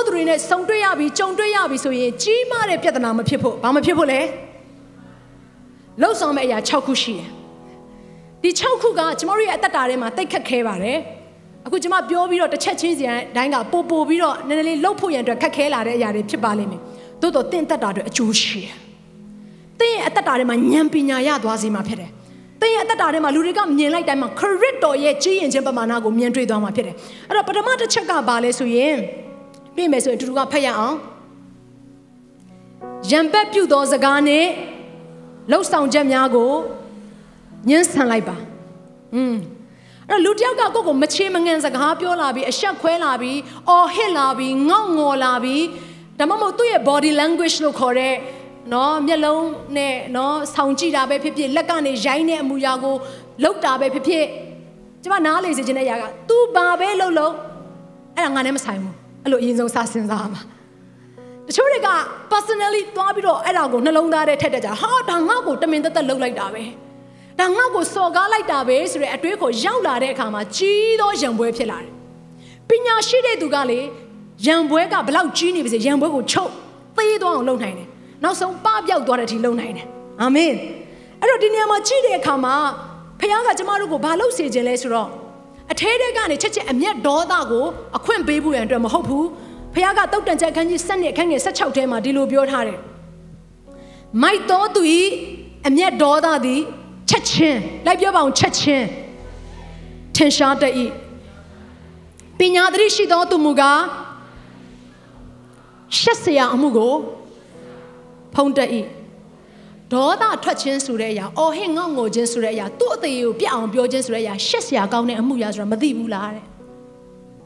[0.00, 4.20] သိုးသောသူတွေနဲ့စုံတွေ့ရပြီကြုံတွေ့ရပြီဆိုရင်ကြီးမားတဲ့ပြဿနာမဖြစ်ဖို့ဘာမဖြစ်ဖို့လဲ
[6.00, 7.28] လှုပ်ဆောင်မဲ့အရာ6ခုရှိတယ်
[8.42, 10.98] ဒီ6ခုကကျမတို့ရဲ့အသက်တာထဲမှာတိတ်ခတ်ခဲပါတယ်
[11.66, 13.04] အခုကျမပြောပြီးတော့တစ်ချက်ချင်းစီ
[13.36, 16.80] တိုင်းကပို့ပို့ပြီးတော့နည်းနည်းလေးလှုပ်ဖို့ရန်အတွက်ခက်ခဲလာတဲ့အရာတွေဖြစ်ပါလိမ့်မယ်
[17.20, 18.74] သို့တော့တင့်သက်တာအတွက်အကျိုးရှိတယ်
[19.80, 22.10] တင့်ရဲ့အသက်တာထဲမှာဉာဏ်ပညာရသွားစေမှာဖြစ်တယ်။
[22.60, 26.94] တင်းရဲ့အသက်တာထဲမှာလူတွေကမြင်လိုက်တိုင်းမှာခရစ်တော်ရဲ့ကြီးရင်ခြင်းပမာဏကိုမြင်တွေ့သွားမှာဖြစ်တယ်။
[27.28, 28.96] အဲ့တော့ပထမတစ်ချက်ကဘာလဲဆိုရင်
[29.79, 30.97] တွေ့မယ်ဆိုရင်တူတူကဖတ်ရအောင်။
[33.11, 34.45] ရံပက်ပြုသောစကားနဲ့
[35.51, 36.51] လှုပ်ဆောင်ချက်များကို
[37.69, 38.35] ညှင်းဆန်လိုက်ပါ။
[39.15, 39.35] อืม
[40.09, 45.63] အဲ့တော့လူတစ်ယောက်ကကိုယ့်ကိုမချေမငန်စကားပြောလာပြီးအဆက်ခွဲလာပြီးအော်ဟစ်လာပြီးငေါ့ငေါ်လာပြီး
[46.19, 48.15] ဒါမှမဟုတ်သူ့ရဲ့ body language လို့ခေါ်တဲ့
[48.73, 49.45] နော်မျက်လုံး
[49.77, 52.95] နဲ့နော်ဆောင်းကြည့်တာပဲဖြစ်ဖြစ်လက်ကနေရိုင်းတဲ့အမူအရာကို
[53.43, 54.25] လောက်တာပဲဖြစ်ဖြစ်
[55.03, 57.33] ကျမနားလေစေချင်တဲ့အရာက तू ဘာပဲလုပ်လို့
[58.15, 60.42] အဲ့ဒါငါနဲ့မဆိုင်ဘူး အဲ့လိုအရင်ဆုံးစစဉ်းစားမှာ
[61.48, 61.88] တချို့တွေက
[62.32, 66.64] personally သွားပြီးတော့အဲ့ဒါကိုနှလုံးသားထဲထက်တက်ကြဟာဒါငါ့ကိုတမင်သက်သက်လုပ်လိုက်တာပဲ
[67.40, 71.92] ဒါငါ့ကိုစော်ကားလိုက်တာပဲဆိုတဲ့အတွေးကိုရောက်လာတဲ့အခါမှာကြီးသောရံပွဲဖြစ်လာတယ်
[72.68, 73.80] ပညာရှိတဲ့သူကလေ
[74.46, 76.50] ရံပွဲကဘလောက်ကြီးနေပါစေရံပွဲကိုချုပ်
[76.96, 77.88] သေးသွားအောင်လုပ်နိုင်တယ်
[78.24, 79.86] နောက်ဆုံးပပြောက်သွားတဲ့အထိလုပ်နိုင်တယ်
[80.20, 80.52] အာမင်
[81.20, 82.54] အဲ့တော့ဒီနေရာမှာကြည့်တဲ့အခါမှာ
[83.20, 85.08] ဖခင်ကကျမတို့ကိုဘာလုပ်စေခြင်းလဲဆိုတော့
[85.72, 87.66] အထဲတဲကနေချက်ချက်အမျက်ဒေါသကို
[87.96, 89.26] အခွင့်ပေးဖို့ရန်အတွက်မဟုတ်ဘူး
[89.74, 92.78] ဖခင်ကတုတ်တန်ချက်ခန်းကြီး7နှစ်အခန်းငယ်16ထဲမှာဒီလိုပြောထားတယ်
[94.22, 95.00] မိုက်တော်သူဤ
[95.68, 96.60] အမျက်ဒေါသသည်
[97.10, 98.86] ချက်ချင်းလိုက်ပြောပါအောင်ချက်ချင်း
[100.16, 100.86] ထင်ရှားတတ်ဤ
[102.38, 103.80] ပညာသတိရှိသောသူမူကား
[105.98, 106.94] ရှက်စရာအမှုကို
[108.34, 108.70] ဖုံးတတ်၏
[109.92, 116.44] ဒေါသထွက်ခြင်းဆိုတဲ့အရာအော်ဟစ်ငေါ့ငိုခြင်းဆိုတဲ့အရာသူ့အသေးကိုပြအောင်ပြောခြင်းဆိုတဲ့အရာရှက်စရာကောင်းတဲ့အမှုရာဆိုတာမသိဘူးလားတဲ့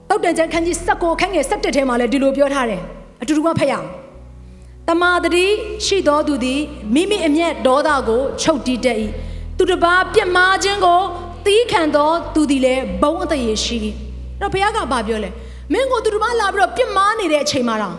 [0.09, 2.83] တောက်တန်ကျန်ခန်းကြီး16ခန်းငယ်17ထဲမှာလည်းဒီလိုပြောထားတယ်
[3.23, 3.89] အတူတူကဖတ်ရအောင်
[4.89, 5.45] တမာတတိ
[5.87, 6.61] ရှိတော်သူသည်
[6.95, 8.99] မိမိအမျက်ဒေါသကိုချုပ်တီးတတ်၏
[9.59, 11.01] သူတစ်ပါးပြစ်မှားခြင်းကို
[11.47, 13.77] သီးခံတော်သူသည်လည်းဘုံအသေးရှိ၏
[14.41, 15.31] အဲ့တော့ဘုရားကဘာပြောလဲ
[15.73, 17.97] မင်းကိုသူတစ်ပါးလာပြီးတော့ပြစ်မှားနေတဲ့အချိန်မှာတော့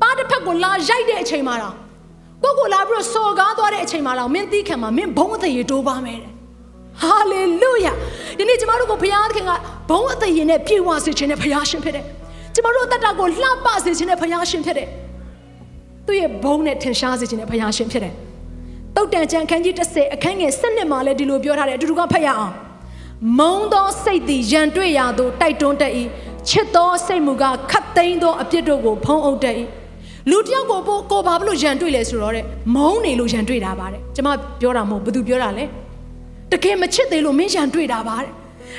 [0.00, 1.74] ပါတစ်ဖက်ကိုလာရိုက်တဲ့အချိန်မှာတော့
[2.44, 6.32] ကိုကိုလာပြီးတော့စော်ကားသွားတဲ့အချိန်မှာတော့မင်းသီးခံမှာမင်းဘုံအသေးတိုးပါမယ်တဲ့
[7.02, 7.92] ဟာလေလုယာ
[8.38, 9.52] ဒီနေ့ကျမတို့ကိုဘုရားသခင်က
[9.90, 12.04] ဘုံအသေးရင်နဲ့ပြေဝစေခြင်းနဲ့ဘုရားရှင်ဖြစ်တယ်
[12.54, 14.88] ကျမတို့အသက်တာကိုလှပစေခြင်းနဲ့ဘုရားရှင်ဖြစ်တယ်
[16.06, 18.14] သူ့ရဲ့ဘုံနဲ့ထင်ရှားစေခြင်းနဲ့ဘုရားရှင်ဖြစ်တယ်
[18.96, 22.54] တုတ်တန်ချန်ခန်းကြီး30အခန်းငယ်7မှာလည်းဒီလိုပြောထားတယ်အတူတူကဖတ်ရအောင်
[23.38, 25.92] မုံသောစိတ်သည်ရန်တွေ့ရာသို့တိုက်တွန်းတတ်၏
[26.48, 29.54] ချစ်သောစိတ်မူကခတ်သိမ်းသောအပြစ်တို့ကိုဖုံးအုပ်တတ်၏
[30.30, 32.44] လူတယောက်ကိုပို့ကိုဘာလို့ရန်တွေ့လဲဆိုတော့တဲ့
[32.74, 34.28] မုံနေလို့ရန်တွေ့တာပါတဲ့ကျွန်မ
[34.60, 35.64] ပြောတာမဟုတ်ဘသူပြောတာလဲ
[36.52, 38.30] တကယ်မချစ်သေးလို့မင်းရန်တွေ့တာပါတဲ့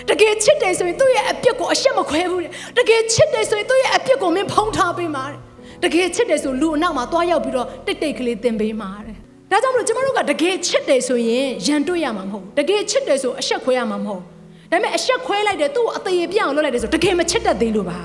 [0.09, 5.39] တကယ်ချစ်တယ်ဆိုရင်သူ့ရဲ့အပြစ်ကိုအရှက်မခွဲဘူးတဲ့တကယ်ချစ်တယ်ဆိုရင်သူ့ရဲ့အပြစ်ကိုမင်းဖုံးထားပေးမှာတဲ့
[5.83, 9.15] တကယ်ချစ်တယ်ဆိုလူအနောက်မှာသွားရောက်ပြီးတော့တိတ်တိတ်ကလေးသင်ပေးမှာတဲ့
[9.51, 14.25] ဒါကြောင့်မလို့ကျမတို့ကတကယ်ချစ်တယ်ဆိုရင်ရန်တွေ့ရမှာမဟုတ်ဘူးတကယ်ချစ်တယ်ဆိုအရှက်ခွဲရမှာမဟုတ်ဒါ
[14.71, 17.99] ပေမဲ့အရှက်ခွဲလိုက်တယ်သူ့ကိုအသေးပြအောင်လုပ်လိုက်တယ်ဆိုတကယ်မချစ်တတ်သေးလို့ပါ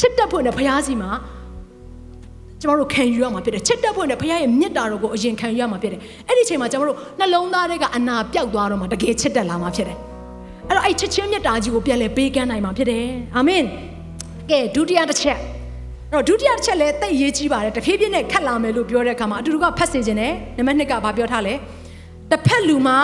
[0.00, 1.10] ချစ်တတ်ဖို့နဲ့ဘုရားစီမှာ
[2.60, 9.98] ကျမတို့ခံယူရမှာဖြစ်တယ်ချစ်တတ်ဖို့နဲ့ဘုရားရဲ့မေတ္တာတော်ကိုအရင်ခံယူရမှာဖြစ်တယ်အဲ့ဒီချိန်မှာကျမတို့နှလုံးသားတွေကအနာပြောက်သွားတော့မှတကယ်ချစ်တတ်လာမှာဖြစ်တယ်
[10.68, 13.04] အဲ့တော့အဲ့ချစ်ချင်းမေတ္တာကြီးကိုပြန်လဲပေးကမ်းနိုင်မှာဖြစ်တယ်
[13.36, 13.64] အာမင်
[14.50, 15.38] ကဲဒုတိယတစ်ချက်
[16.12, 21.54] အဲ့တော့ဒုတိယတစ်ချက်လည်းတိတ်ရေးကြီးပါတယ်တဖြည်းဖြည်းနဲ့ခတ်လာမယ်လို့ပြောတဲ့အခါမှာအတူတူကဖတ်စေခြင်းနဲ့နံပါတ်2ကဘာပြောထားလဲ
[22.30, 22.98] တစ်ဖက်လူမှာ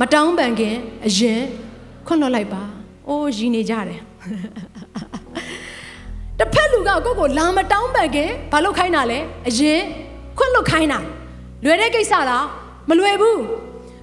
[0.00, 0.74] မတောင်းပန်ခင်
[1.06, 1.40] အရင်
[2.06, 2.62] ခွန့်လွတ်လိုက်ပါ
[3.08, 4.00] အိုးရည်နေကြတယ်
[6.38, 9.18] တစ်ဖက်လူကကိုယ့်ကိုလာမတောင်းပန်ခင်ဘာလုပ်ခိုင်းတာလဲ
[9.48, 9.80] အရင်
[10.38, 10.98] ခွန့်လွတ်ခိုင်းတာ
[11.64, 12.44] လွယ်တဲ့ကိစ္စလား
[12.88, 13.40] မလွယ်ဘူး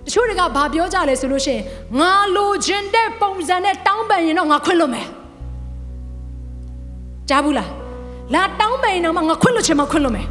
[0.06, 1.64] တချို့တွေကဘာပြောကြလဲဆိုလို့ရှိရင်
[2.00, 5.08] ငါလိုချင်တဲ့ပုံစံနဲ့တောင်းပန်ရင်တော့ငါခွင့်လွတ်မယ်
[7.30, 7.70] ကြားဘူးလား
[8.34, 10.28] လာတောင်းပန်ရင်တော့ငါခွင့်လွတ်ချင်မှခွင့်လွတ်မယ်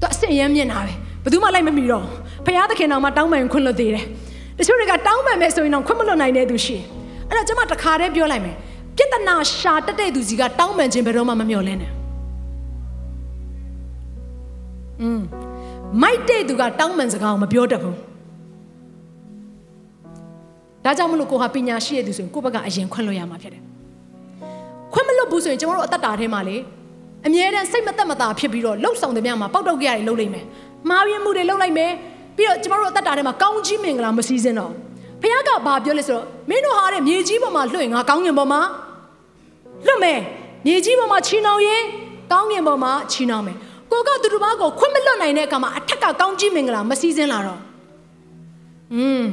[0.00, 0.92] သူအစ်စ်ရမ်းမြင်တာပဲ
[1.22, 2.04] ဘယ်သူမှလိုက်မမီတော့
[2.44, 4.04] ဖခင်သခင်တော်မှတောင်းပန်ရင်ခွင့်လွတ်သေးတယ်
[4.58, 6.84] တချို့တွေကတောင်းပန်မယ်ဆိုရင်တော့ခွင့်မလွတ်နိုင်တဲ့သူရှိတယ်
[7.28, 8.56] အဲ့တော့ကျွန်မတခါတည်းပြောလိုက်မယ်
[9.12, 11.92] ပြဿနာရှာတက်တဲ့သူစီကတောင်းပန်ခြင်းဘယ်တော့မှမမျှော်လင့်နဲ့
[15.02, 15.20] อืม
[16.02, 17.96] မိုက်တဲ့သူကတောင်းပန်စကားကိုမပြောတတ်ဘူး
[20.84, 23.68] ဒါကြောင့်မလို့ကိုဟာပညာရှိတဲ့သူဆိုရင်ကိုယ့်ဘက်ကအရင်ခွင့်လို့ရမှာဖြစ်တယ်
[25.18, 26.56] လုပ်ဘူးဆိုရင်ကျမတို့အသက်တာထဲမှာလေ
[27.26, 30.44] အမြဲတမ်းစိတ်မသက်မသာဖြစ်ပြီးတော့လှုပ်ဆောင်တဲ့မြမှာပေါက်တော့ကြရတယ်လှုပ်လိုက်မယ်
[30.90, 31.92] မာရင်းမှုတွေလှုပ်လိုက်မယ်
[32.36, 34.72] ပြီးတော့ကျမတို့အသက်တာထဲမှာကောင်းကြီးမင်္ဂလာမစည်းစင်းတော့
[35.22, 38.60] ဘုရားကဘာပြောလဲဆိုတော့မင်းတို့ဟာတဲ့မြေကြီးပေါ်မှာလွှင့်ငါကောင်းငင်ပေါ်မှာ
[39.85, 40.19] လွတ်မယ်
[40.65, 41.83] မြေကြီးပေါ်မှာချီနှောင်ရင်
[42.31, 43.57] ကောင်းငင်ပေါ်မှာချီနှောင်မယ်
[43.91, 47.61] ကိုကသူတို့ဘာကိုခွင့်မလွတ်နိုင်တဲ့အခါမှာအထက်ကကောင်းကြီးမင်္ဂလာမစည်းစင်းလာတော့
[48.95, 49.23] อืม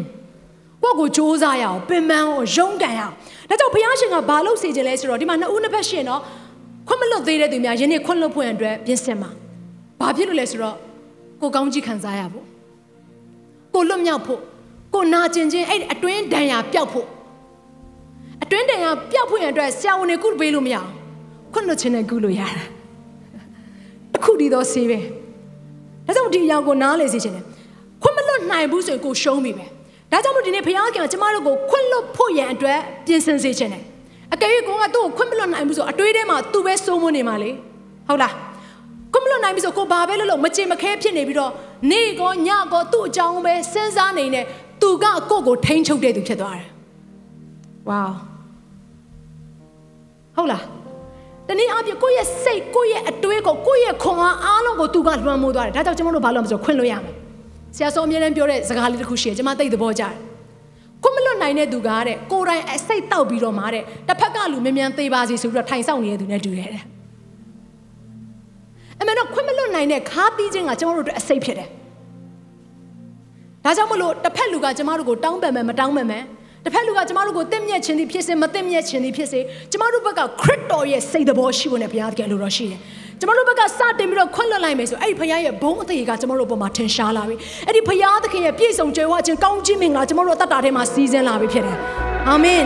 [0.82, 3.14] ကိုကိုစ조사ရအောင်ပင်ပန်းအောင်ရုန်းကန်ရအောင်
[3.48, 6.20] ဒါကြောင့်ဘုရားရှင်ကဘာလုပ်စေခြင်းလဲဆိုတော့ဒီမှာနှစ်ဦးနှစ်ဖက်ရှင်တော့
[6.88, 9.30] ခွင့်မလွတ်သေးတဲ့သူများယနေ့ခွင့်လွတ်ဖို့ရန်အတွက်ပြင်ဆင်ပါ
[10.00, 10.76] ဘာဖြစ်လို့လဲဆိုတော့
[11.40, 12.46] ကိုကောင်းကြီးခံစားရဖို့
[13.74, 14.40] ကိုလွတ်မြောက်ဖို့
[14.94, 17.06] ကိုနာကျင်ခြင်းအဲ့ဒီအတွင်းဒဏ်ရာပျောက်ဖို့
[18.45, 20.89] အတွင်းဒဏ်ရာပျောက်ဖို့ရန်အတွက်ဆရာဝန်တွေကုပေးလို့မရအောင်
[21.53, 22.63] ခွင့်လွတ်ခြင်းနဲ့ကုလို့ရတာ
[24.13, 24.99] တစ်ခုတည်းသောဆေးပဲ
[26.05, 27.45] ဒါကြောင့်ဒီအရာကိုနားလေစေခြင်းတယ်
[28.01, 29.65] ခွင့်မလွတ်နိုင်ဘူးဆိုရင်ကိုရှုံးပြီပဲ
[30.11, 33.83] ဒါကြောင့်မို့ဒီနေ့ဘုရားခင်ကကျမတို့ကိုခွင့်လွတ်ဖို့ရန်အတွက်ပြင်ဆင်စေခြင်းတယ်
[34.33, 37.51] အကယ်၍ကိုကသူ့ကိုခွင့်မလွတ်နိုင်ဘူးဆိုအတွေးထဲမှာသူပဲစိုးမွနေမှာလေ
[38.07, 38.33] ဟုတ်လား
[39.13, 41.51] ခွင့်မလွတ်နိုင်ပြီဆိုကိုဘာပဲလုပ်လို့မချင်မခဲဖြစ်နေပြီးတော့
[41.91, 44.41] နေကောညကောသူ့အကြောင်းပဲစဉ်းစားနေနေ
[44.81, 46.69] သူကကိုယ့်ကိုထိန်းချုပ်တဲ့သူဖြစ်သွားတယ်
[47.89, 48.03] ဝေါ
[50.37, 50.63] ဟုတ်လား
[51.47, 57.13] တနည်းအားဖြင့်ကိုယ့်ရဲ့စိတ်ကိုယ့်ရဲ့အတွေးကိုကိုယ့်ရဲ့ခွန်အားအားလုံးကိုသူကလွှမ်းမိုးသွားတယ်ဒါကြောင့်ကျွန်တော်တို့ဘာလို့မဆိုခွင့်လွှတ်ရမယ်
[57.75, 60.13] ဆရာဆုံးအမြဲတမ်းပြောတဲ့စကားလေးတစ်ခုရှိတယ်ကျွန်မသိသဘောကျတယ်
[61.03, 66.83] ခွင့်မလွတ်နိုင်တဲ့သူကတဲ့ကိုယ်တိုင်အစိတ်တောက်ပြီးတော့မှတဲ့တစ်ဖက်ကလူမြန်မြန်သေးပါစီဆိုပြီးတော့ထိုင်ဆောင်နေတဲ့သူနဲ့တူတယ်တဲ့
[68.99, 71.69] အမှန်တော့ခွင့်မလွတ်နိုင်တဲ့ခါးပြီးခြင်းကကျွန်တော်တို့အတွက်အစိတ်ဖြစ်တယ်
[73.63, 76.23] ဒါကြောင့်မလို့တစ်ဖက်လူကကျွန်တော်တို့ကိုတောင်းပန်မယ်မတောင်းပန်မယ်
[76.65, 79.39] တစ်ဖက်လူကကျမတို့ကိုတင့်မြတ်ခြင်းသည်ဖြစ်စေမတင့်မြတ်ခြင်းသည်ဖြစ်စေ
[79.71, 82.79] ကျမတို့ဘက်ကခရစ်တော်ရဲ့စိတ်တော်ရှိဖို့နဲ့ဘုရားသခင်လိုတော်ရှိတယ်
[83.19, 87.35] ကျမတို့ဘက်ကစတင်ပြီးတော့ခွင့်လွှတ်လိုက်မယ်ဆိုအဲ့ဒီဘုရားရဲ့ဘုန်းအသေးကကျမတို့ဘက်မှာထင်ရှားလာပြီ
[87.67, 91.77] အဲ့ဒီဘုရားသခင်ရဲ့ပြည့်စုံကြွယ်ဝခြင်းကောင်းခြင်းမင်္ဂလာကျမတို့အသက်တာထဲမှာစီးဆင်းလာပြီဖြစ်တယ်
[92.29, 92.65] အာမင်